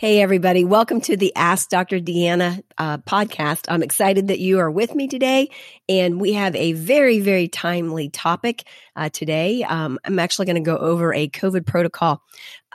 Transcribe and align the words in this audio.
Hey, 0.00 0.22
everybody. 0.22 0.64
Welcome 0.64 1.02
to 1.02 1.16
the 1.18 1.30
Ask 1.36 1.68
Dr. 1.68 2.00
Deanna 2.00 2.62
uh, 2.78 2.96
podcast. 2.96 3.66
I'm 3.68 3.82
excited 3.82 4.28
that 4.28 4.38
you 4.38 4.58
are 4.58 4.70
with 4.70 4.94
me 4.94 5.08
today. 5.08 5.50
And 5.90 6.18
we 6.18 6.32
have 6.32 6.56
a 6.56 6.72
very, 6.72 7.20
very 7.20 7.48
timely 7.48 8.08
topic 8.08 8.64
uh, 8.96 9.10
today. 9.10 9.62
Um, 9.62 9.98
I'm 10.06 10.18
actually 10.18 10.46
going 10.46 10.56
to 10.56 10.62
go 10.62 10.78
over 10.78 11.12
a 11.12 11.28
COVID 11.28 11.66
protocol 11.66 12.22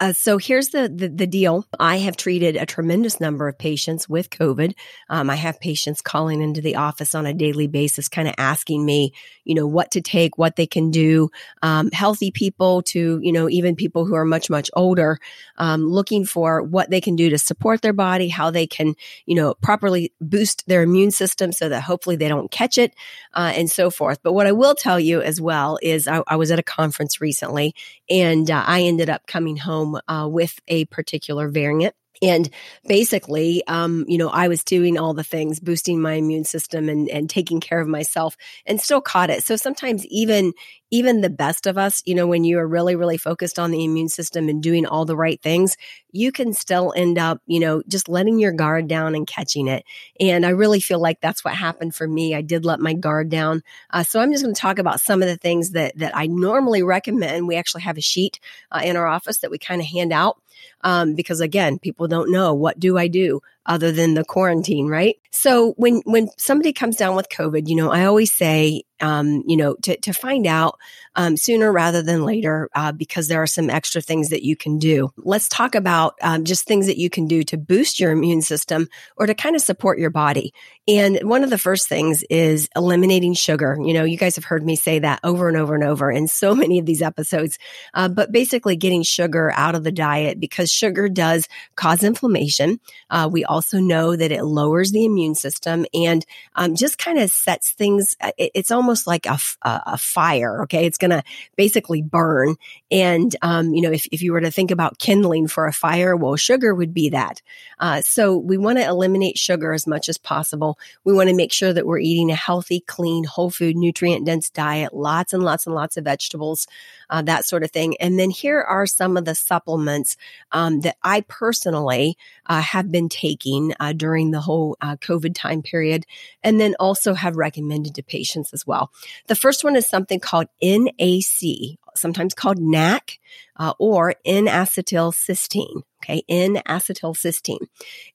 uh, 0.02 0.12
so 0.12 0.38
here's 0.38 0.70
the, 0.70 0.90
the, 0.94 1.08
the 1.08 1.28
deal. 1.28 1.66
I 1.80 1.98
have 2.00 2.18
treated 2.18 2.58
a 2.58 2.66
tremendous 2.66 3.22
number 3.22 3.48
of 3.48 3.58
patients 3.58 4.10
with 4.10 4.30
COVID. 4.30 4.74
Um, 5.10 5.30
I 5.30 5.36
have 5.36 5.60
patients 5.60 6.02
calling 6.02 6.42
into 6.42 6.60
the 6.60 6.76
office 6.76 7.16
on 7.16 7.26
a 7.26 7.34
daily 7.34 7.68
basis, 7.68 8.10
kind 8.10 8.28
of 8.28 8.36
asking 8.38 8.86
me, 8.86 9.14
you 9.46 9.56
know, 9.56 9.66
what 9.66 9.92
to 9.92 10.02
take, 10.02 10.38
what 10.38 10.58
they 10.58 10.68
can 10.68 10.92
do. 10.92 11.30
Um, 11.62 11.92
healthy 11.92 12.32
people 12.32 12.82
to, 12.84 13.20
you 13.22 13.32
know, 13.32 13.48
even 13.50 13.76
people 13.76 14.06
who 14.06 14.16
are 14.16 14.26
much 14.26 14.50
much 14.50 14.70
older, 14.74 15.18
um, 15.58 15.86
looking 15.88 16.26
for 16.26 16.62
what 16.62 16.90
they 16.90 17.00
can 17.00 17.16
do 17.16 17.30
to 17.30 17.38
support 17.38 17.82
their 17.82 17.94
body, 17.94 18.28
how 18.28 18.52
they 18.52 18.68
can, 18.68 18.96
you 19.26 19.36
know, 19.36 19.54
properly 19.54 20.12
boost 20.20 20.68
their 20.68 20.84
immune 20.84 21.12
system 21.12 21.54
so 21.54 21.70
that 21.70 21.82
hopefully 21.82 22.18
they 22.18 22.28
don't 22.28 22.52
catch 22.52 22.78
it, 22.78 22.94
uh, 23.34 23.54
and 23.56 23.72
so 23.72 23.90
forth. 23.90 24.20
But 24.22 24.34
what 24.34 24.48
I 24.48 24.52
will 24.52 24.76
tell 24.76 25.00
you 25.00 25.22
as 25.22 25.40
well 25.40 25.80
is 25.82 26.08
I, 26.08 26.22
I 26.28 26.36
was 26.36 26.52
at 26.52 26.60
a 26.60 26.64
conference 26.64 27.22
recently, 27.22 27.76
and 28.10 28.52
uh, 28.52 28.64
I 28.66 28.82
ended 28.82 29.10
up 29.10 29.26
coming 29.26 29.56
home 29.56 29.85
home 29.86 30.00
uh, 30.08 30.28
with 30.28 30.60
a 30.68 30.86
particular 30.86 31.50
variant. 31.50 31.96
And 32.22 32.50
basically, 32.88 33.62
um, 33.68 34.06
you 34.08 34.18
know, 34.18 34.30
I 34.30 34.48
was 34.48 34.64
doing 34.64 34.98
all 34.98 35.14
the 35.14 35.24
things, 35.24 35.60
boosting 35.60 36.02
my 36.02 36.14
immune 36.14 36.46
system 36.46 36.88
and, 36.88 37.10
and 37.10 37.30
taking 37.30 37.60
care 37.60 37.82
of 37.82 37.90
myself 37.90 38.38
and 38.66 38.80
still 38.80 39.02
caught 39.02 39.30
it. 39.30 39.44
So 39.44 39.58
sometimes 39.58 40.06
even, 40.06 40.54
even 40.92 41.22
the 41.22 41.30
best 41.30 41.66
of 41.66 41.78
us, 41.78 42.02
you 42.06 42.14
know, 42.14 42.28
when 42.28 42.44
you 42.44 42.60
are 42.60 42.68
really, 42.68 42.96
really 42.96 43.18
focused 43.18 43.58
on 43.58 43.72
the 43.72 43.84
immune 43.84 44.10
system 44.10 44.48
and 44.50 44.62
doing 44.62 44.86
all 44.86 45.06
the 45.06 45.16
right 45.16 45.42
things, 45.42 45.78
you 46.12 46.32
can 46.32 46.54
still 46.54 46.94
end 46.96 47.18
up, 47.18 47.42
you 47.48 47.60
know, 47.60 47.82
just 47.88 48.08
letting 48.08 48.40
your 48.40 48.52
guard 48.52 48.88
down 48.88 49.16
and 49.16 49.28
catching 49.28 49.68
it. 49.68 49.84
And 50.20 50.46
I 50.46 50.50
really 50.50 50.80
feel 50.80 51.00
like 51.00 51.22
that's 51.22 51.44
what 51.44 51.56
happened 51.56 51.96
for 51.96 52.08
me. 52.08 52.36
I 52.36 52.42
did 52.42 52.66
let 52.66 52.80
my 52.80 52.94
guard 52.94 53.30
down. 53.30 53.64
Uh, 53.90 54.04
so 54.04 54.20
I'm 54.20 54.32
just 54.32 54.44
going 54.44 54.56
to 54.56 54.62
talk 54.62 54.80
about 54.80 55.02
some 55.02 55.22
of 55.22 55.28
the 55.28 55.38
things 55.38 55.72
that, 55.72 55.98
that 55.98 56.16
I 56.16 56.28
normally 56.28 56.84
recommend. 56.84 57.48
We 57.48 57.56
actually 57.56 57.82
have 57.82 57.98
a 57.98 58.02
sheet 58.02 58.40
uh, 58.72 58.82
in 58.84 58.96
our 58.96 59.08
office 59.08 59.40
that 59.40 59.52
we 59.52 59.58
kind 59.58 59.82
of 59.82 59.88
hand 59.88 60.14
out 60.14 60.38
um, 60.82 61.16
because 61.16 61.42
again, 61.42 61.80
people 61.80 62.08
don't 62.08 62.32
know 62.32 62.54
what 62.54 62.80
do 62.80 62.98
I 62.98 63.08
do 63.08 63.42
other 63.66 63.92
than 63.92 64.14
the 64.14 64.24
quarantine, 64.24 64.88
right? 64.88 65.18
So 65.32 65.74
when 65.78 66.02
when 66.06 66.30
somebody 66.38 66.72
comes 66.72 66.96
down 66.96 67.16
with 67.16 67.30
COVID, 67.30 67.68
you 67.68 67.76
know, 67.76 67.92
I 67.92 68.06
always 68.06 68.32
say, 68.32 68.84
um, 69.02 69.44
you 69.48 69.58
know, 69.58 69.76
to 69.84 69.98
to 69.98 70.14
find 70.14 70.48
out 70.48 70.78
um, 71.16 71.36
sooner 71.36 71.72
rather 71.72 72.02
than 72.02 72.24
later, 72.24 72.70
uh, 72.76 72.92
because 72.92 73.28
there 73.28 73.42
are 73.42 73.48
some 73.48 73.70
extra 73.70 74.02
things 74.02 74.30
that 74.30 74.44
you 74.44 74.56
can 74.56 74.80
do. 74.80 75.12
Let's 75.18 75.50
talk 75.50 75.76
about 75.76 76.16
um, 76.22 76.46
just 76.46 76.66
things 76.66 76.88
that 76.88 76.98
you 76.98 77.10
can 77.10 77.28
do 77.28 77.44
to 77.44 77.58
boost 77.58 78.00
your 78.00 78.12
immune 78.12 78.42
system 78.42 78.88
or 79.18 79.26
to 79.26 79.34
kind 79.34 79.56
of 79.56 79.62
support 79.62 80.00
your 80.00 80.10
body. 80.10 80.54
And 80.88 81.20
one 81.24 81.44
of 81.44 81.50
the 81.50 81.58
first 81.58 81.90
things 81.90 82.24
is 82.30 82.70
eliminating 82.76 83.34
sugar. 83.34 83.76
You 83.82 83.94
know, 83.94 84.04
you 84.04 84.18
guys 84.18 84.36
have 84.36 84.46
heard 84.46 84.64
me 84.64 84.76
say 84.76 85.00
that 85.00 85.20
over 85.24 85.48
and 85.48 85.58
over 85.58 85.74
and 85.74 85.84
over 85.84 86.12
in 86.12 86.28
so 86.28 86.54
many 86.66 86.78
of 86.78 86.86
these 86.86 87.02
episodes. 87.02 87.58
Uh, 87.94 88.08
but 88.08 88.32
basically, 88.32 88.76
getting 88.76 89.02
sugar 89.02 89.52
out 89.56 89.74
of 89.74 89.84
the 89.84 89.92
diet 89.92 90.40
because 90.40 90.72
sugar 90.72 91.10
does 91.10 91.48
cause 91.76 92.04
inflammation. 92.04 92.80
Uh, 93.10 93.28
we 93.32 93.44
also 93.44 93.80
know 93.80 94.16
that 94.16 94.32
it 94.32 94.44
lowers 94.44 94.92
the 94.92 95.06
immune 95.06 95.34
system 95.34 95.86
and 95.94 96.26
um, 96.56 96.76
just 96.76 96.98
kind 96.98 97.18
of 97.18 97.32
sets 97.32 97.72
things. 97.72 98.16
Uh, 98.22 98.32
it, 98.38 98.52
it's 98.54 98.72
almost 98.72 99.08
like 99.08 99.26
a, 99.26 99.40
a, 99.64 99.98
fire. 99.98 100.64
Okay, 100.64 100.86
it's 100.86 100.98
going 100.98 101.12
to 101.12 101.24
basically 101.56 102.02
burn. 102.04 102.56
And 102.92 103.36
um, 103.42 103.74
you 103.74 103.82
know, 103.82 103.92
if, 103.92 104.06
if 104.12 104.22
you 104.22 104.34
were 104.34 104.42
to 104.42 104.52
think 104.52 104.70
about 104.70 105.00
kindling 105.00 105.48
for 105.48 105.66
a 105.66 105.74
fire, 105.74 106.16
well, 106.16 106.36
sugar 106.36 106.76
would 106.76 106.94
be 106.94 107.10
that. 107.10 107.42
Uh, 107.80 108.02
so 108.02 108.38
we 108.38 108.58
want 108.58 108.78
to 108.78 108.86
eliminate 108.86 109.38
sugar 109.38 109.74
as 109.74 109.88
much 109.88 110.10
as 110.10 110.18
possible. 110.18 110.75
We 111.04 111.14
want 111.14 111.30
to 111.30 111.36
make 111.36 111.52
sure 111.52 111.74
that 111.74 111.86
we're 111.86 112.00
eating 112.00 112.32
a 112.32 112.36
healthy, 112.36 112.82
clean, 112.82 113.24
whole 113.24 113.50
food, 113.50 113.76
nutrient 113.76 114.26
dense 114.26 114.50
diet, 114.50 114.94
lots 114.94 115.34
and 115.34 115.44
lots 115.44 115.66
and 115.66 115.76
lots 115.76 115.98
of 115.98 116.04
vegetables, 116.04 116.68
uh, 117.10 117.22
that 117.24 117.46
sort 117.46 117.64
of 117.64 117.72
thing. 117.72 117.96
And 118.00 118.20
then 118.20 118.30
here 118.30 118.62
are 118.62 118.86
some 118.86 119.18
of 119.18 119.26
the 119.26 119.36
supplements 119.36 120.18
um, 120.52 120.82
that 120.82 120.98
I 121.04 121.22
personally 121.22 122.18
uh, 122.46 122.62
have 122.62 122.92
been 122.92 123.10
taking 123.10 123.74
uh, 123.80 123.94
during 123.94 124.32
the 124.32 124.42
whole 124.42 124.78
uh, 124.82 124.96
COVID 124.98 125.36
time 125.36 125.62
period, 125.62 126.06
and 126.44 126.60
then 126.60 126.76
also 126.80 127.14
have 127.14 127.36
recommended 127.36 127.96
to 127.96 128.04
patients 128.04 128.54
as 128.54 128.66
well. 128.66 128.92
The 129.28 129.36
first 129.36 129.64
one 129.64 129.76
is 129.76 129.88
something 129.88 130.20
called 130.20 130.48
NAC, 130.62 131.78
sometimes 131.96 132.34
called 132.34 132.60
NAC, 132.60 133.20
uh, 133.58 133.74
or 133.80 134.16
N-acetylcysteine. 134.26 135.84
Okay, 136.04 136.24
N-acetylcysteine. 136.30 137.68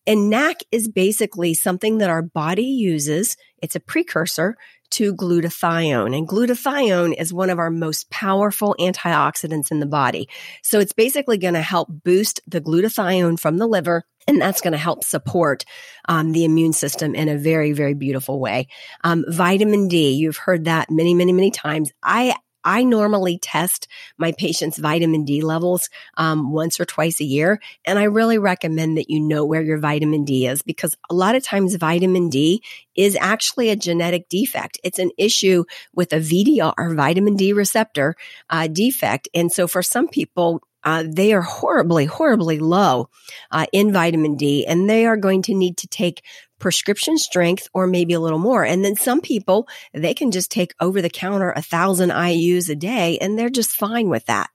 And 0.06 0.30
NAC 0.30 0.62
is 0.70 0.88
basically 0.88 1.54
something 1.54 1.98
that 1.98 2.10
our 2.10 2.22
body 2.22 2.64
uses. 2.64 3.36
It's 3.60 3.76
a 3.76 3.80
precursor 3.80 4.56
to 4.91 5.14
glutathione. 5.14 6.16
And 6.16 6.28
glutathione 6.28 7.14
is 7.18 7.32
one 7.32 7.50
of 7.50 7.58
our 7.58 7.70
most 7.70 8.10
powerful 8.10 8.74
antioxidants 8.78 9.70
in 9.70 9.80
the 9.80 9.86
body. 9.86 10.28
So 10.62 10.80
it's 10.80 10.92
basically 10.92 11.38
going 11.38 11.54
to 11.54 11.62
help 11.62 11.88
boost 11.91 12.41
the 12.47 12.60
glutathione 12.60 13.38
from 13.38 13.58
the 13.58 13.66
liver. 13.66 14.04
And 14.26 14.41
that's 14.41 14.60
going 14.60 14.72
to 14.72 14.78
help 14.78 15.04
support 15.04 15.64
um, 16.08 16.32
the 16.32 16.44
immune 16.44 16.72
system 16.72 17.14
in 17.14 17.28
a 17.28 17.38
very, 17.38 17.72
very 17.72 17.94
beautiful 17.94 18.38
way. 18.38 18.68
Um, 19.02 19.24
vitamin 19.28 19.88
D, 19.88 20.12
you've 20.12 20.36
heard 20.36 20.64
that 20.64 20.91
many, 20.91 21.14
many, 21.14 21.32
many 21.32 21.50
times. 21.50 21.92
I 22.02 22.36
I 22.65 22.84
normally 22.84 23.38
test 23.38 23.88
my 24.19 24.32
patients' 24.32 24.78
vitamin 24.78 25.25
D 25.25 25.43
levels 25.43 25.88
um, 26.16 26.53
once 26.53 26.78
or 26.81 26.84
twice 26.84 27.21
a 27.21 27.25
year. 27.25 27.60
And 27.84 27.98
I 27.98 28.04
really 28.04 28.38
recommend 28.38 28.97
that 28.98 29.10
you 29.10 29.21
know 29.21 29.44
where 29.44 29.62
your 29.62 29.78
vitamin 29.78 30.25
D 30.25 30.47
is 30.47 30.62
because 30.62 30.97
a 31.10 31.15
lot 31.15 31.34
of 31.34 31.43
times 31.43 31.75
vitamin 31.75 32.28
D 32.28 32.62
is 32.94 33.16
actually 33.21 33.71
a 33.71 33.76
genetic 33.76 34.28
defect. 34.28 34.78
It's 34.84 34.98
an 34.98 35.10
issue 35.16 35.65
with 35.94 36.12
a 36.12 36.21
VDR, 36.21 36.97
vitamin 36.97 37.37
D 37.37 37.53
receptor 37.53 38.15
uh, 38.50 38.66
defect. 38.66 39.28
And 39.34 39.50
so 39.50 39.66
for 39.66 39.82
some 39.82 40.09
people, 40.09 40.62
uh, 40.82 41.04
they 41.06 41.32
are 41.32 41.42
horribly, 41.42 42.06
horribly 42.06 42.59
low 42.59 43.10
uh, 43.50 43.66
in 43.72 43.92
vitamin 43.92 44.37
D, 44.37 44.66
and 44.66 44.88
they 44.88 45.06
are 45.06 45.16
going 45.16 45.42
to 45.42 45.54
need 45.54 45.77
to 45.78 45.87
take 45.87 46.22
prescription 46.60 47.19
strength 47.19 47.69
or 47.75 47.87
maybe 47.87 48.15
a 48.15 48.21
little 48.21 48.38
more. 48.38 48.65
And 48.65 48.84
then 48.84 48.94
some 48.94 49.21
people, 49.21 49.66
they 49.93 50.15
can 50.15 50.31
just 50.31 50.50
take 50.50 50.75
over 50.81 51.03
the 51.03 51.10
counter 51.10 51.50
a 51.50 51.62
thousand 51.62 52.10
IUs 52.10 52.69
a 52.69 52.76
day 52.76 53.19
and 53.19 53.38
they're 53.38 53.50
just 53.50 53.71
fine 53.71 54.09
with 54.09 54.26
that. 54.26 54.50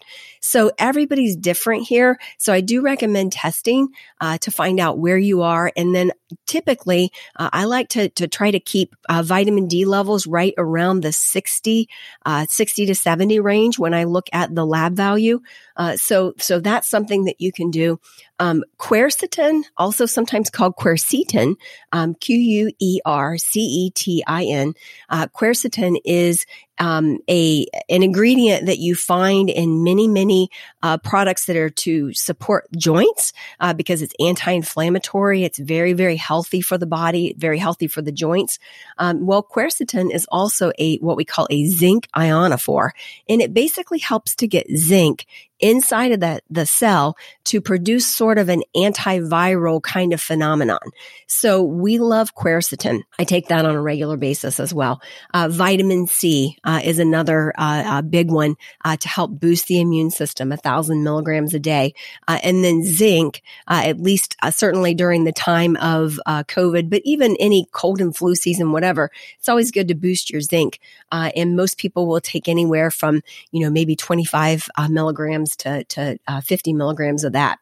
So 0.45 0.71
everybody's 0.77 1.35
different 1.35 1.87
here. 1.87 2.19
So 2.37 2.53
I 2.53 2.61
do 2.61 2.81
recommend 2.81 3.31
testing 3.31 3.87
uh, 4.21 4.37
to 4.37 4.51
find 4.51 4.79
out 4.79 4.99
where 4.99 5.17
you 5.17 5.41
are. 5.41 5.71
And 5.75 5.93
then 5.95 6.11
typically, 6.45 7.11
uh, 7.35 7.49
I 7.51 7.63
like 7.63 7.89
to, 7.89 8.09
to 8.09 8.27
try 8.27 8.51
to 8.51 8.59
keep 8.59 8.95
uh, 9.09 9.23
vitamin 9.23 9.65
D 9.67 9.85
levels 9.85 10.27
right 10.27 10.53
around 10.55 11.01
the 11.01 11.11
60, 11.11 11.89
uh, 12.27 12.45
60 12.47 12.85
to 12.85 12.93
70 12.93 13.39
range 13.39 13.79
when 13.79 13.95
I 13.95 14.03
look 14.03 14.27
at 14.33 14.53
the 14.53 14.67
lab 14.67 14.95
value. 14.95 15.41
Uh, 15.75 15.97
so, 15.97 16.35
so 16.37 16.59
that's 16.59 16.87
something 16.87 17.25
that 17.25 17.41
you 17.41 17.51
can 17.51 17.71
do. 17.71 17.99
Um, 18.37 18.63
quercetin, 18.77 19.63
also 19.77 20.05
sometimes 20.05 20.49
called 20.49 20.75
quercetin, 20.75 21.55
um, 21.91 22.13
Q 22.15 22.37
U 22.37 22.71
E 22.79 22.99
R 23.03 23.37
C 23.37 23.61
E 23.61 23.89
T 23.91 24.23
I 24.27 24.43
N. 24.43 24.73
Uh, 25.09 25.27
quercetin 25.27 25.95
is 26.05 26.45
um, 26.77 27.19
a 27.29 27.65
an 27.89 28.03
ingredient 28.03 28.65
that 28.65 28.79
you 28.79 28.95
find 28.95 29.49
in 29.49 29.83
many 29.83 30.07
many 30.07 30.49
uh, 30.83 30.97
products 30.97 31.45
that 31.45 31.55
are 31.55 31.69
to 31.69 32.13
support 32.13 32.67
joints 32.75 33.33
uh, 33.59 33.73
because 33.73 34.01
it's 34.01 34.13
anti-inflammatory. 34.19 35.43
It's 35.43 35.59
very 35.59 35.93
very 35.93 36.15
healthy 36.15 36.61
for 36.61 36.77
the 36.77 36.85
body, 36.85 37.35
very 37.37 37.57
healthy 37.57 37.87
for 37.87 38.01
the 38.01 38.11
joints. 38.11 38.59
Um, 38.97 39.25
well, 39.25 39.43
quercetin 39.43 40.13
is 40.13 40.25
also 40.31 40.71
a 40.79 40.97
what 40.97 41.17
we 41.17 41.25
call 41.25 41.47
a 41.49 41.65
zinc 41.65 42.07
ionophore, 42.15 42.91
and 43.29 43.41
it 43.41 43.53
basically 43.53 43.99
helps 43.99 44.35
to 44.35 44.47
get 44.47 44.67
zinc 44.75 45.25
inside 45.65 46.11
of 46.11 46.19
the, 46.19 46.39
the 46.49 46.65
cell 46.65 47.17
to 47.45 47.59
produce 47.59 48.07
sort 48.07 48.37
of 48.37 48.49
an 48.49 48.61
antiviral 48.75 49.81
kind 49.81 50.13
of 50.13 50.21
phenomenon. 50.21 50.79
So 51.25 51.63
we 51.63 51.97
love 51.97 52.35
quercetin. 52.35 53.01
I 53.17 53.23
take 53.23 53.47
that 53.47 53.65
on 53.65 53.75
a 53.75 53.81
regular 53.81 54.15
basis 54.15 54.59
as 54.59 54.73
well. 54.73 55.01
Uh, 55.33 55.47
vitamin 55.49 56.05
C 56.05 56.57
uh, 56.63 56.81
is 56.83 56.99
another 56.99 57.51
uh, 57.57 58.03
big 58.03 58.29
one 58.29 58.55
uh, 58.83 58.97
to 58.97 59.07
help 59.07 59.39
boost 59.39 59.67
the 59.67 59.81
immune 59.81 60.11
system, 60.11 60.51
a 60.51 60.57
thousand 60.57 61.03
milligrams 61.03 61.55
a 61.55 61.59
day. 61.59 61.95
Uh, 62.27 62.37
and 62.43 62.63
then 62.63 62.83
zinc, 62.83 63.41
uh, 63.67 63.81
at 63.85 63.99
least 63.99 64.35
certainly 64.51 64.93
during 64.93 65.23
the 65.23 65.31
time 65.31 65.75
of 65.77 66.19
COVID, 66.27 66.91
but 66.91 67.01
even 67.05 67.35
any 67.39 67.67
cold 67.71 68.01
and 68.01 68.15
flu 68.15 68.35
season, 68.35 68.71
whatever, 68.71 69.09
it's 69.39 69.49
always 69.49 69.71
good 69.71 69.87
to 69.87 69.95
boost 69.95 70.29
your 70.29 70.41
zinc. 70.41 70.79
and 71.11 71.55
most 71.55 71.79
people 71.79 72.05
will 72.05 72.21
take 72.21 72.47
anywhere 72.47 72.91
from, 72.91 73.23
you 73.51 73.63
know, 73.63 73.71
maybe 73.71 73.95
25 73.95 74.69
milligrams 74.89 75.54
to, 75.57 75.83
to 75.85 76.17
50 76.43 76.73
milligrams 76.73 77.23
of 77.23 77.33
that. 77.33 77.59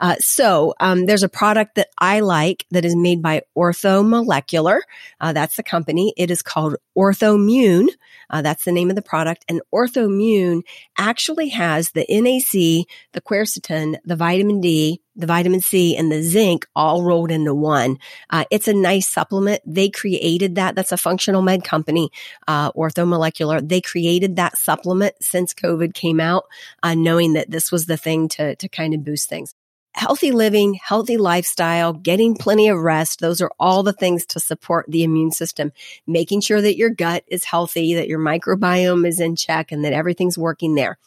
Uh, 0.00 0.16
so 0.18 0.74
um, 0.80 1.06
there's 1.06 1.22
a 1.22 1.28
product 1.28 1.74
that 1.76 1.88
I 1.98 2.20
like 2.20 2.66
that 2.70 2.84
is 2.84 2.94
made 2.94 3.22
by 3.22 3.42
Ortho 3.56 4.06
Molecular. 4.06 4.82
Uh, 5.20 5.32
that's 5.32 5.56
the 5.56 5.62
company. 5.62 6.14
It 6.16 6.30
is 6.30 6.42
called 6.42 6.76
Orthomune. 6.96 7.88
Uh, 8.30 8.42
that's 8.42 8.64
the 8.64 8.72
name 8.72 8.90
of 8.90 8.96
the 8.96 9.02
product. 9.02 9.44
And 9.48 9.60
Orthomune 9.74 10.62
actually 10.98 11.48
has 11.50 11.90
the 11.90 12.06
NAC, 12.08 12.86
the 13.12 13.20
quercetin, 13.20 13.96
the 14.04 14.16
vitamin 14.16 14.60
D, 14.60 15.00
the 15.16 15.26
vitamin 15.26 15.60
C, 15.60 15.96
and 15.96 16.10
the 16.12 16.22
zinc 16.22 16.66
all 16.76 17.02
rolled 17.02 17.30
into 17.30 17.54
one. 17.54 17.98
Uh, 18.30 18.44
it's 18.50 18.68
a 18.68 18.74
nice 18.74 19.08
supplement. 19.08 19.62
They 19.66 19.88
created 19.88 20.54
that. 20.56 20.74
That's 20.74 20.92
a 20.92 20.96
functional 20.96 21.42
med 21.42 21.64
company, 21.64 22.10
uh, 22.46 22.72
Orthomolecular. 22.72 23.66
They 23.66 23.80
created 23.80 24.36
that 24.36 24.58
supplement 24.58 25.14
since 25.20 25.54
COVID 25.54 25.94
came 25.94 26.20
out, 26.20 26.44
uh, 26.82 26.94
knowing 26.94 27.32
that 27.34 27.50
this 27.50 27.72
was 27.72 27.86
the 27.86 27.96
thing 27.96 28.28
to 28.28 28.56
to 28.56 28.68
kind 28.68 28.94
of 28.94 29.04
boost 29.04 29.28
things 29.28 29.54
healthy 29.96 30.30
living, 30.30 30.74
healthy 30.74 31.16
lifestyle, 31.16 31.92
getting 31.92 32.36
plenty 32.36 32.68
of 32.68 32.78
rest. 32.78 33.20
Those 33.20 33.40
are 33.40 33.50
all 33.58 33.82
the 33.82 33.94
things 33.94 34.26
to 34.26 34.40
support 34.40 34.86
the 34.88 35.02
immune 35.02 35.32
system, 35.32 35.72
making 36.06 36.42
sure 36.42 36.60
that 36.60 36.76
your 36.76 36.90
gut 36.90 37.24
is 37.28 37.44
healthy, 37.44 37.94
that 37.94 38.08
your 38.08 38.18
microbiome 38.18 39.06
is 39.06 39.20
in 39.20 39.36
check 39.36 39.72
and 39.72 39.84
that 39.84 39.94
everything's 39.94 40.36
working 40.36 40.74
there. 40.74 40.98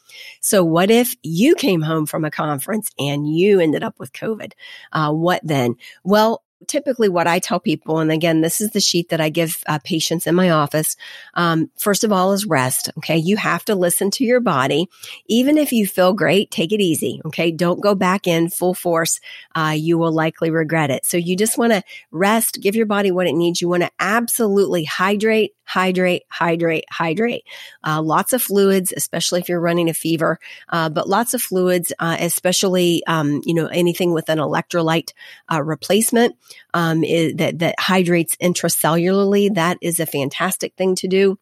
So 0.42 0.64
what 0.64 0.90
if 0.90 1.16
you 1.22 1.56
came 1.56 1.82
home 1.82 2.08
from 2.08 2.26
a 2.26 2.32
conference 2.32 2.90
and 2.98 3.32
you 3.32 3.60
ended 3.60 3.84
up 3.84 4.00
with 4.00 4.12
COVID? 4.12 4.54
Uh, 4.92 5.14
what 5.14 5.42
then? 5.44 5.76
Well, 6.04 6.44
typically 6.68 7.10
what 7.10 7.28
I 7.28 7.40
tell 7.40 7.60
people, 7.60 8.00
and 8.00 8.12
again, 8.12 8.42
this 8.42 8.62
is 8.62 8.72
the 8.72 8.80
sheet 8.80 9.10
that 9.10 9.22
I 9.22 9.30
give 9.30 9.64
uh, 9.68 9.80
patients 9.84 10.28
in 10.28 10.36
my 10.36 10.50
office. 10.50 10.96
Um, 11.34 11.70
first 11.78 12.04
of 12.04 12.12
all, 12.12 12.34
is 12.34 12.46
rest. 12.46 12.90
Okay. 12.98 13.18
You 13.18 13.38
have 13.38 13.66
to 13.66 13.76
listen 13.76 14.12
to 14.12 14.24
your 14.24 14.40
body. 14.40 14.90
Even 15.28 15.58
if 15.58 15.72
you 15.72 15.88
feel 15.88 16.14
great, 16.14 16.52
take 16.52 16.72
it 16.72 16.82
easy. 16.82 17.22
Okay. 17.26 17.52
Don't 17.52 17.82
go 17.82 17.96
back 17.96 18.28
in 18.28 18.50
full 18.50 18.74
force. 18.74 19.20
Uh, 19.56 19.74
you 19.76 19.98
will 19.98 20.12
likely 20.12 20.52
regret 20.52 20.90
it. 20.90 21.06
So 21.06 21.18
you 21.18 21.36
just 21.36 21.58
want 21.58 21.74
to 21.74 21.84
rest, 22.12 22.60
give 22.62 22.76
your 22.76 22.86
body 22.86 23.12
what 23.12 23.28
it 23.28 23.34
needs. 23.34 23.62
You 23.62 23.70
want 23.70 23.84
to 23.84 23.92
absolutely 24.00 24.84
hydrate, 24.84 25.54
hydrate, 25.70 26.24
hydrate, 26.30 26.86
hydrate. 26.90 27.46
Uh, 27.86 28.02
lots 28.02 28.34
of 28.34 28.42
fluids, 28.42 28.92
especially 28.98 29.40
if 29.40 29.48
you're 29.48 29.60
running 29.60 29.88
a 29.88 29.94
fever, 29.94 30.40
uh, 30.70 30.90
but 30.90 31.08
lots 31.08 31.36
of 31.36 31.42
fluids, 31.44 31.94
uh, 32.00 32.18
especially, 32.20 33.04
um, 33.06 33.42
you 33.46 33.54
know, 33.54 33.68
anything 33.68 34.12
with 34.12 34.30
an 34.30 34.40
electrolyte 34.40 35.14
uh, 35.52 35.62
replacement 35.62 36.36
um, 36.74 37.04
is, 37.04 37.36
that, 37.36 37.60
that 37.60 37.76
hydrates 37.80 38.36
intracellularly. 38.38 39.54
That 39.54 39.78
is 39.80 40.00
a 40.00 40.08
fantastic 40.08 40.74
thing 40.76 40.96
to 40.96 41.08
do. 41.08 41.38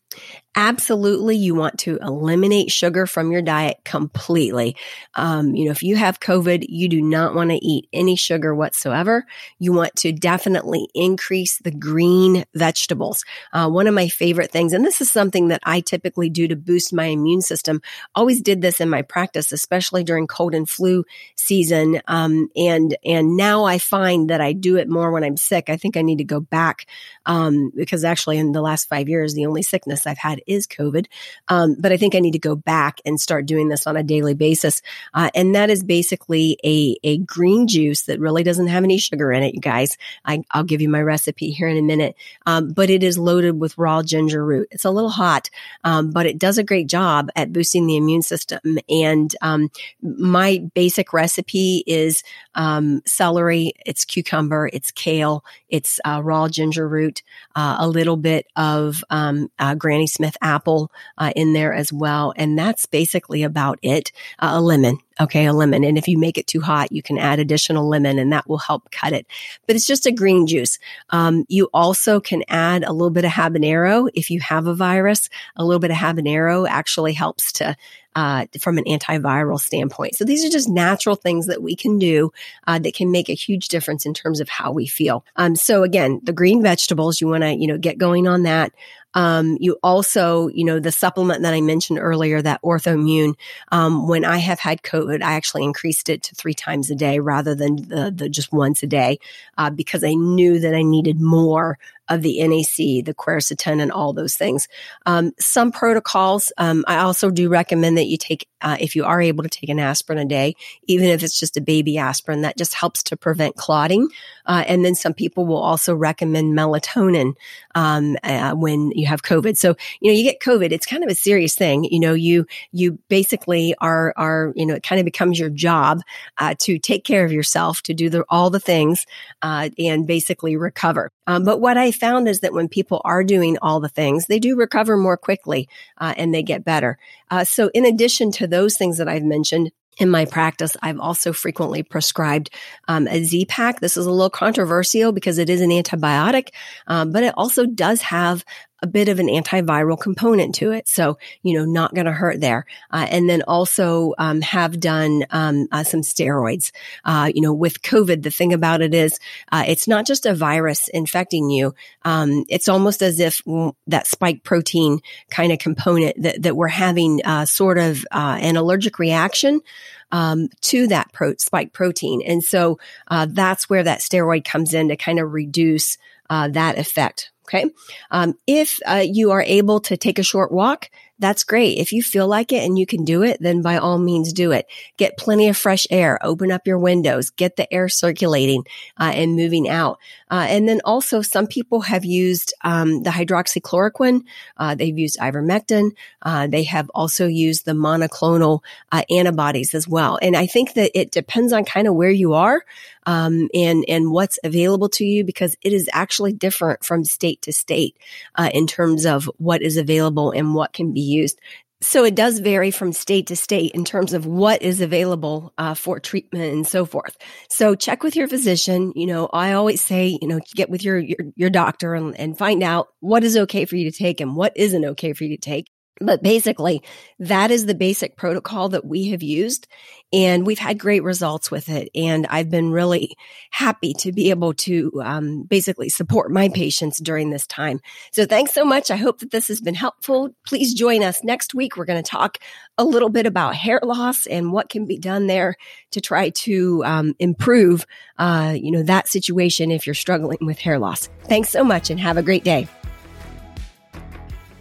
Absolutely, 0.60 1.36
you 1.36 1.54
want 1.54 1.78
to 1.82 2.00
eliminate 2.02 2.72
sugar 2.72 3.06
from 3.06 3.32
your 3.32 3.44
diet 3.44 3.78
completely. 3.86 4.76
Um, 5.14 5.54
you 5.54 5.66
know, 5.66 5.72
if 5.72 5.84
you 5.84 5.96
have 5.98 6.20
COVID, 6.20 6.66
you 6.68 6.90
do 6.90 7.00
not 7.00 7.36
want 7.36 7.52
to 7.52 7.64
eat 7.64 7.88
any 7.94 8.16
sugar 8.16 8.56
whatsoever. 8.56 9.28
You 9.60 9.72
want 9.72 9.96
to 9.98 10.12
definitely 10.12 10.90
increase 10.96 11.60
the 11.60 11.70
green 11.70 12.44
vegetables. 12.56 13.24
Uh, 13.54 13.70
one 13.70 13.86
of 13.86 13.94
my 13.94 14.08
favorite 14.08 14.52
things, 14.52 14.74
and 14.74 14.84
this 14.84 15.00
is 15.00 15.12
something 15.12 15.50
that 15.50 15.62
I 15.64 15.80
typically 15.80 16.32
do 16.32 16.48
to 16.48 16.56
boost 16.56 16.92
my 16.92 17.06
immune 17.06 17.42
system. 17.42 17.80
Always 18.16 18.42
did 18.42 18.64
this 18.64 18.82
in 18.82 18.90
my 18.90 19.04
practice, 19.04 19.52
especially 19.52 20.04
during 20.04 20.26
cold 20.26 20.56
and 20.56 20.68
flu 20.68 21.04
season. 21.36 22.02
Um, 22.08 22.50
and 22.56 22.98
and 23.06 23.38
now 23.38 23.66
I 23.66 23.78
find 23.78 24.32
that 24.32 24.42
I 24.42 24.54
do 24.54 24.78
it 24.78 24.90
more 24.90 25.12
when 25.12 25.24
I'm 25.24 25.38
sick. 25.38 25.70
I 25.70 25.78
think 25.78 25.98
I 25.98 26.02
need 26.02 26.18
to 26.18 26.24
go 26.24 26.40
back 26.40 26.88
um, 27.28 27.72
because 27.76 28.04
actually, 28.04 28.40
in 28.40 28.54
the 28.54 28.62
last 28.62 28.90
five 28.90 29.08
years, 29.08 29.36
the 29.36 29.46
only 29.46 29.62
sickness 29.62 30.07
I've 30.08 30.18
had 30.18 30.42
is 30.48 30.68
COVID. 30.68 31.08
Um, 31.48 31.76
but 31.80 31.92
I 31.92 31.98
think 31.98 32.16
I 32.16 32.20
need 32.20 32.32
to 32.32 32.40
go 32.40 32.56
back 32.56 33.00
and 33.06 33.20
start 33.20 33.46
doing 33.46 33.70
this 33.70 33.88
on 33.88 33.98
a 33.98 34.04
daily 34.04 34.34
basis. 34.34 34.82
Uh, 35.14 35.30
and 35.36 35.56
that 35.56 35.70
is 35.70 35.84
basically 35.84 36.58
a, 36.64 36.98
a 37.04 37.18
green 37.20 37.68
juice 37.68 38.04
that 38.04 38.20
really 38.20 38.44
doesn't 38.44 38.68
have 38.68 38.84
any 38.84 38.98
sugar 38.98 39.32
in 39.32 39.44
it, 39.44 39.54
you 39.54 39.62
guys. 39.62 39.98
I, 40.26 40.44
will 40.56 40.64
give 40.64 40.82
you 40.82 40.90
my 40.90 41.02
recipe 41.02 41.52
here 41.52 41.68
in 41.68 41.78
a 41.78 41.82
minute. 41.82 42.16
Um, 42.46 42.70
but 42.70 42.90
it 42.90 43.04
is 43.04 43.18
loaded 43.18 43.60
with 43.60 43.78
raw 43.78 44.04
ginger 44.04 44.44
root. 44.46 44.68
It's 44.72 44.86
a 44.86 44.92
little 44.92 45.10
hot, 45.10 45.50
um, 45.84 46.12
but 46.12 46.26
it 46.26 46.38
does 46.38 46.58
a 46.58 46.64
great 46.64 46.88
job 46.88 47.30
at 47.36 47.54
boosting 47.54 47.88
the 47.88 47.98
immune 47.98 48.22
system. 48.22 48.80
And 48.90 49.36
um, 49.42 49.70
my 50.02 50.60
basic 50.74 51.14
recipe 51.14 51.84
is 51.88 52.24
um, 52.56 53.02
celery, 53.06 53.72
it's 53.86 54.06
cucumber, 54.06 54.70
it's 54.72 54.92
kale, 54.92 55.44
it's 55.70 56.00
uh, 56.06 56.22
raw 56.24 56.48
ginger 56.48 56.88
root, 56.88 57.24
uh, 57.56 57.78
a 57.80 57.88
little 57.88 58.18
bit 58.18 58.48
of 58.56 59.04
um, 59.10 59.50
uh, 59.60 59.76
Granny 59.88 60.06
Smith 60.06 60.36
apple 60.42 60.92
uh, 61.18 61.32
in 61.34 61.54
there 61.54 61.74
as 61.74 61.94
well. 61.94 62.34
And 62.36 62.60
that's 62.60 62.86
basically 62.86 63.42
about 63.44 63.80
it. 63.82 64.12
Uh, 64.38 64.52
a 64.56 64.62
lemon. 64.62 65.00
Okay. 65.20 65.46
A 65.46 65.54
lemon. 65.54 65.84
And 65.84 65.98
if 65.98 66.08
you 66.08 66.18
make 66.18 66.38
it 66.38 66.48
too 66.48 66.62
hot, 66.62 66.92
you 66.92 67.02
can 67.02 67.18
add 67.18 67.40
additional 67.40 67.88
lemon 67.88 68.20
and 68.20 68.32
that 68.32 68.48
will 68.48 68.58
help 68.58 68.92
cut 68.92 69.14
it. 69.14 69.26
But 69.66 69.76
it's 69.76 69.88
just 69.88 70.06
a 70.06 70.12
green 70.12 70.48
juice. 70.48 70.80
Um, 71.10 71.46
you 71.48 71.70
also 71.74 72.20
can 72.20 72.44
add 72.48 72.84
a 72.84 72.94
little 72.94 73.10
bit 73.10 73.26
of 73.26 73.32
habanero 73.32 74.10
if 74.14 74.30
you 74.30 74.40
have 74.42 74.68
a 74.68 74.76
virus. 74.76 75.30
A 75.56 75.66
little 75.66 75.80
bit 75.80 75.92
of 75.92 75.98
habanero 75.98 76.68
actually 76.68 77.14
helps 77.14 77.52
to 77.54 77.76
uh, 78.18 78.48
from 78.60 78.80
an 78.80 78.84
antiviral 78.86 79.60
standpoint. 79.60 80.16
So 80.16 80.26
these 80.26 80.44
are 80.44 80.50
just 80.50 80.68
natural 80.68 81.16
things 81.16 81.46
that 81.46 81.62
we 81.62 81.76
can 81.76 82.00
do 82.00 82.32
uh, 82.66 82.80
that 82.80 82.96
can 82.96 83.12
make 83.12 83.30
a 83.30 83.36
huge 83.36 83.68
difference 83.68 84.08
in 84.08 84.14
terms 84.16 84.40
of 84.40 84.50
how 84.50 84.72
we 84.72 84.88
feel. 84.88 85.24
Um, 85.36 85.56
so 85.56 85.84
again, 85.84 86.20
the 86.24 86.34
green 86.34 86.64
vegetables, 86.64 87.22
you 87.22 87.28
want 87.28 87.44
to, 87.44 87.54
you 87.54 87.68
know, 87.68 87.78
get 87.78 88.00
going 88.00 88.28
on 88.28 88.42
that. 88.44 88.72
Um, 89.14 89.58
you 89.60 89.78
also, 89.84 90.48
you 90.48 90.66
know, 90.66 90.80
the 90.80 90.92
supplement 90.92 91.44
that 91.44 91.54
I 91.54 91.62
mentioned 91.62 92.00
earlier, 92.00 92.42
that 92.42 92.62
Orthomune, 92.64 93.36
um, 93.72 94.08
when 94.08 94.26
I 94.26 94.38
have 94.38 94.60
had 94.60 94.82
COVID, 94.82 95.07
I 95.12 95.34
actually 95.34 95.64
increased 95.64 96.10
it 96.10 96.24
to 96.24 96.36
three 96.36 96.54
times 96.54 96.90
a 96.92 96.96
day 96.96 97.20
rather 97.20 97.56
than 97.56 97.76
the, 97.88 98.12
the 98.16 98.30
just 98.30 98.52
once 98.52 98.84
a 98.84 98.88
day, 98.88 99.20
uh, 99.58 99.70
because 99.70 100.04
I 100.04 100.14
knew 100.14 100.60
that 100.60 100.76
I 100.76 100.82
needed 100.82 101.20
more 101.20 101.78
of 102.10 102.22
the 102.22 102.40
NAC, 102.40 103.06
the 103.06 103.14
quercetin, 103.14 103.82
and 103.82 103.92
all 103.92 104.14
those 104.14 104.36
things. 104.36 104.68
Um, 105.06 105.34
some 105.40 105.72
protocols, 105.72 106.52
um, 106.58 106.86
I 106.88 106.98
also 106.98 107.30
do 107.30 107.50
recommend 107.50 107.98
that 107.98 108.08
you 108.08 108.18
take, 108.18 108.48
uh, 108.62 108.78
if 108.80 108.96
you 108.96 109.06
are 109.06 109.22
able 109.22 109.44
to 109.44 109.50
take 109.50 109.70
an 109.70 109.80
aspirin 109.80 110.20
a 110.20 110.26
day, 110.26 110.56
even 110.84 111.10
if 111.10 111.24
it's 111.24 111.40
just 111.40 111.58
a 111.58 111.62
baby 111.62 111.98
aspirin, 111.98 112.42
that 112.42 112.58
just 112.58 112.74
helps 112.74 113.04
to 113.04 113.18
prevent 113.18 113.56
clotting. 113.56 114.08
Uh, 114.46 114.64
and 114.68 114.84
then 114.84 114.96
some 114.96 115.14
people 115.14 115.46
will 115.46 115.58
also 115.58 115.94
recommend 115.94 116.58
melatonin 116.58 117.34
um, 117.76 118.18
uh, 118.24 118.54
when 118.54 118.92
you 118.92 119.08
have 119.08 119.22
COVID. 119.22 119.58
So 119.58 119.76
you 120.00 120.12
know, 120.12 120.18
you 120.18 120.24
get 120.24 120.40
COVID, 120.40 120.72
it's 120.72 120.86
kind 120.86 121.04
of 121.04 121.10
a 121.10 121.16
serious 121.16 121.56
thing. 121.56 121.84
You 121.86 122.00
know, 122.00 122.14
you 122.14 122.46
you 122.72 123.00
basically 123.10 123.76
are 123.80 124.14
are 124.18 124.54
you 124.56 124.66
know, 124.66 124.76
it 124.76 124.84
kind 124.84 125.00
of 125.00 125.06
becomes 125.06 125.40
your 125.40 125.50
job 125.50 126.02
uh, 126.38 126.56
to 126.60 126.80
take 126.80 127.04
care 127.04 127.26
of 127.26 127.32
yourself, 127.32 127.82
to 127.84 127.94
do 127.94 128.10
the, 128.10 128.24
all 128.30 128.50
the 128.50 128.60
things, 128.60 129.06
uh, 129.42 129.70
and 129.78 130.08
basically 130.08 130.56
recover. 130.56 131.12
Um, 131.28 131.44
but 131.44 131.60
what 131.60 131.78
I 131.78 131.92
found 131.92 132.28
is 132.28 132.40
that 132.40 132.54
when 132.54 132.68
people 132.68 133.02
are 133.06 133.24
doing 133.24 133.58
all 133.62 133.80
the 133.80 133.90
things, 133.90 134.26
they 134.26 134.40
do 134.40 134.56
recover 134.56 134.98
more 134.98 135.18
quickly 135.18 135.70
uh, 135.98 136.14
and 136.18 136.34
they 136.34 136.42
get 136.42 136.66
better. 136.66 136.98
Uh, 137.30 137.44
so, 137.44 137.70
in 137.74 137.86
addition 137.86 138.32
to 138.32 138.48
those 138.48 138.78
things 138.78 138.98
that 138.98 139.08
I've 139.08 139.24
mentioned, 139.24 139.72
in 139.98 140.10
my 140.10 140.26
practice, 140.26 140.78
I've 140.82 141.00
also 141.00 141.34
frequently 141.34 141.84
prescribed 141.84 142.52
um, 142.88 143.08
a 143.08 143.24
Z-Pak. 143.24 143.80
This 143.80 143.98
is 143.98 144.06
a 144.06 144.12
little 144.12 144.30
controversial 144.30 145.12
because 145.12 145.38
it 145.38 145.50
is 145.50 145.62
an 145.62 145.72
antibiotic, 145.72 146.50
um, 146.86 147.12
but 147.12 147.24
it 147.24 147.34
also 147.36 147.66
does 147.66 148.02
have 148.04 148.46
a 148.82 148.88
bit 148.88 149.10
of 149.10 149.20
an 149.20 149.28
antiviral 149.28 150.00
component 150.00 150.56
to 150.56 150.72
it. 150.72 150.88
So, 150.88 151.18
you 151.42 151.58
know, 151.58 151.66
not 151.66 151.96
going 151.96 152.06
to 152.06 152.12
hurt 152.12 152.40
there. 152.40 152.66
Uh, 152.92 153.08
and 153.10 153.30
then 153.30 153.42
also 153.44 154.14
um, 154.18 154.42
have 154.42 154.80
done 154.80 155.26
um, 155.32 155.68
uh, 155.72 155.84
some 155.84 156.02
steroids. 156.02 156.72
Uh, 157.04 157.32
you 157.34 157.42
know, 157.42 157.54
with 157.54 157.82
COVID, 157.82 158.24
the 158.24 158.32
thing 158.32 158.54
about 158.54 158.82
it 158.82 158.94
is 158.94 159.20
uh, 159.52 159.64
it's 159.68 159.88
not 159.88 160.06
just 160.06 160.26
a 160.26 160.36
virus 160.36 160.90
infecting 160.90 161.50
you. 161.50 161.74
Um, 162.04 162.46
it's 162.50 162.68
almost 162.68 163.02
as 163.02 163.20
if 163.20 163.42
that 163.88 164.08
spike 164.08 164.44
protein 164.44 165.00
kind 165.32 165.52
of 165.52 165.60
component 165.60 166.22
that, 166.22 166.44
that 166.44 166.56
we're 166.56 166.68
having 166.68 167.22
uh, 167.26 167.46
sort 167.46 167.80
of 167.80 168.06
uh, 168.12 168.38
an 168.40 168.58
allergic 168.58 169.00
reaction. 169.00 169.62
Um, 170.10 170.48
to 170.62 170.88
that 170.88 171.12
pro- 171.12 171.36
spike 171.36 171.74
protein. 171.74 172.22
And 172.26 172.42
so 172.42 172.80
that's 173.10 173.70
where 173.70 173.84
that 173.84 174.00
steroid 174.00 174.46
comes 174.46 174.74
in 174.74 174.88
to 174.88 174.96
kind 174.96 175.20
of 175.20 175.34
reduce 175.34 175.98
that 176.30 176.78
effect 176.78 177.32
Okay. 177.48 177.72
Um, 178.12 178.38
if 178.46 178.80
uh, 178.86 179.06
you 179.06 179.32
are 179.32 179.42
able 179.42 179.80
to 179.82 179.96
take 179.96 180.20
a 180.20 180.24
short 180.24 180.52
walk, 180.52 180.90
that's 181.20 181.44
great. 181.44 181.80
If 181.80 181.94
you 181.94 182.04
feel 182.04 182.28
like 182.28 182.52
it 182.52 182.64
and 182.64 182.78
you 182.78 182.86
can 182.86 183.04
do 183.04 183.24
it, 183.24 183.38
then 183.40 183.62
by 183.62 183.78
all 183.78 183.98
means 183.98 184.34
do 184.34 184.52
it. 184.52 184.68
Get 184.98 185.18
plenty 185.18 185.48
of 185.48 185.58
fresh 185.58 185.88
air, 185.90 186.20
open 186.22 186.52
up 186.52 186.68
your 186.68 186.78
windows, 186.78 187.32
get 187.32 187.56
the 187.56 187.72
air 187.74 187.90
circulating 187.90 188.66
uh, 188.98 189.12
and 189.16 189.36
moving 189.36 189.68
out. 189.68 189.98
Uh, 190.30 190.46
and 190.50 190.70
then 190.70 190.82
also 190.86 191.22
some 191.22 191.48
people 191.48 191.82
have 191.82 192.06
used 192.06 192.54
um, 192.64 193.02
the 193.02 193.10
hydroxychloroquine. 193.10 194.24
Uh, 194.58 194.76
they've 194.76 194.98
used 194.98 195.18
ivermectin. 195.20 195.92
Uh, 196.22 196.46
they 196.46 196.64
have 196.64 196.92
also 196.94 197.26
used 197.26 197.66
the 197.66 197.72
monoclonal 197.72 198.60
uh, 198.92 199.04
antibodies 199.10 199.74
as 199.74 199.88
well. 199.88 200.20
And 200.22 200.36
I 200.36 200.46
think 200.46 200.74
that 200.74 200.92
it 200.94 201.12
depends 201.12 201.52
on 201.52 201.66
kind 201.66 201.88
of 201.88 201.96
where 201.96 202.12
you 202.12 202.34
are 202.34 202.64
um, 203.08 203.48
and 203.54 203.86
and 203.88 204.12
what's 204.12 204.38
available 204.44 204.90
to 204.90 205.06
you 205.06 205.24
because 205.24 205.56
it 205.64 205.74
is 205.74 205.90
actually 205.94 206.34
different 206.34 206.84
from 206.84 207.04
state 207.04 207.42
to 207.44 207.54
state 207.54 207.98
uh, 208.36 208.52
in 208.54 208.68
terms 208.68 209.06
of 209.06 209.32
what 209.38 209.64
is 209.64 209.78
available 209.78 210.32
and 210.32 210.54
what 210.54 210.74
can 210.74 210.94
be 210.94 211.02
used. 211.02 211.40
So 211.80 212.04
it 212.04 212.16
does 212.16 212.40
vary 212.40 212.72
from 212.72 212.92
state 212.92 213.28
to 213.28 213.36
state 213.36 213.74
in 213.74 213.86
terms 213.86 214.14
of 214.14 214.26
what 214.26 214.64
is 214.64 214.82
available 214.82 215.54
uh, 215.60 215.76
for 215.76 216.00
treatment 216.00 216.52
and 216.52 216.68
so 216.68 216.86
forth. 216.86 217.16
So 217.50 217.76
check 217.76 218.02
with 218.02 218.16
your 218.16 218.28
physician. 218.28 218.94
You 218.96 219.06
know, 219.06 219.30
I 219.32 219.54
always 219.54 219.80
say, 219.80 220.18
you 220.20 220.28
know, 220.28 220.40
get 220.56 220.70
with 220.70 220.84
your 220.84 220.98
your, 220.98 221.20
your 221.36 221.50
doctor 221.50 221.94
and, 221.94 222.20
and 222.20 222.38
find 222.38 222.62
out 222.64 222.88
what 223.00 223.24
is 223.24 223.38
okay 223.38 223.66
for 223.66 223.76
you 223.76 223.90
to 223.90 223.98
take 223.98 224.20
and 224.20 224.36
what 224.36 224.54
isn't 224.56 224.86
okay 224.86 225.14
for 225.14 225.24
you 225.24 225.38
to 225.38 225.42
take. 225.42 225.68
But 226.00 226.22
basically, 226.22 226.84
that 227.20 227.52
is 227.52 227.66
the 227.66 227.76
basic 227.76 228.16
protocol 228.16 228.70
that 228.70 228.86
we 228.86 229.10
have 229.10 229.24
used. 229.24 229.68
And 230.14 230.48
we've 230.48 230.60
had 230.60 230.80
great 230.80 231.04
results 231.04 231.52
with 231.52 231.68
it. 231.68 231.90
And 231.94 232.26
I've 232.28 232.50
been 232.50 232.72
really 232.72 233.18
happy 233.52 233.94
to 233.96 234.14
be 234.14 234.30
able 234.30 234.54
to 234.54 234.92
um, 235.04 235.44
basically 235.44 235.90
support 235.90 236.32
my 236.32 236.48
patients 236.50 237.00
during 237.00 237.30
this 237.30 237.46
time. 237.46 237.82
So 238.14 238.26
thanks 238.26 238.54
so 238.54 238.64
much. 238.64 238.90
I 238.90 238.96
hope 238.96 239.20
that 239.20 239.32
this 239.32 239.50
has 239.50 239.60
been 239.60 239.76
helpful. 239.76 240.30
Please 240.46 240.74
join 240.74 241.04
us 241.04 241.24
next 241.24 241.54
week. 241.54 241.76
We're 241.76 241.86
going 241.86 242.02
to 242.02 242.10
talk 242.10 242.38
a 242.78 242.86
little 242.86 243.10
bit 243.10 243.26
about 243.26 243.56
hair 243.56 243.82
loss 243.84 244.26
and 244.28 244.54
what 244.54 244.70
can 244.70 244.86
be 244.86 244.98
done 244.98 245.28
there 245.28 245.56
to 245.92 246.00
try 246.00 246.30
to 246.30 246.84
um, 246.86 247.14
improve, 247.20 247.86
uh, 248.18 248.56
you 248.56 248.72
know, 248.72 248.84
that 248.84 249.10
situation 249.10 249.72
if 249.72 249.86
you're 249.86 249.94
struggling 249.94 250.40
with 250.42 250.60
hair 250.60 250.80
loss. 250.80 251.10
Thanks 251.26 251.50
so 251.50 251.64
much 251.64 251.90
and 251.90 252.00
have 252.00 252.16
a 252.18 252.24
great 252.24 252.44
day. 252.46 252.68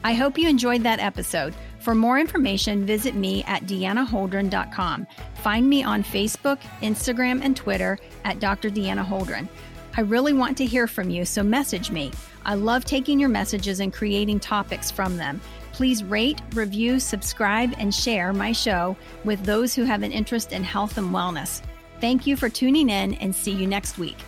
I 0.07 0.15
hope 0.15 0.39
you 0.39 0.49
enjoyed 0.49 0.85
that 0.85 1.01
episode. 1.01 1.53
For 1.81 1.93
more 1.93 2.21
information, 2.21 2.87
visit 2.87 3.17
me 3.17 3.43
at 3.49 3.65
deannaholdren.com. 3.65 5.05
Find 5.43 5.69
me 5.69 5.83
on 5.83 6.05
Facebook, 6.05 6.59
Instagram, 6.81 7.41
and 7.43 7.57
Twitter 7.57 7.99
at 8.25 8.39
Dr. 8.39 8.71
Deanna 8.71 9.05
Holdren. 9.05 9.49
I 9.97 10.03
really 10.03 10.33
want 10.33 10.57
to 10.59 10.65
hear 10.65 10.87
from 10.87 11.11
you, 11.11 11.25
so 11.25 11.43
message 11.43 11.91
me. 11.91 12.13
I 12.45 12.55
love 12.55 12.85
taking 12.85 13.19
your 13.19 13.31
messages 13.31 13.81
and 13.81 13.93
creating 13.93 14.39
topics 14.39 14.93
from 14.93 15.17
them. 15.17 15.41
Please 15.73 16.05
rate, 16.05 16.41
review, 16.55 17.01
subscribe, 17.01 17.75
and 17.77 17.93
share 17.93 18.33
my 18.33 18.53
show 18.53 18.97
with 19.25 19.45
those 19.45 19.75
who 19.75 19.83
have 19.83 20.05
an 20.05 20.13
interest 20.13 20.53
in 20.53 20.63
health 20.63 20.99
and 20.99 21.13
wellness. 21.13 21.63
Thank 22.01 22.29
you 22.29 22.37
for 22.37 22.49
tuning 22.49 22.91
in 22.91 23.15
and 23.15 23.35
see 23.35 23.51
you 23.51 23.67
next 23.67 23.99
week. 23.99 24.19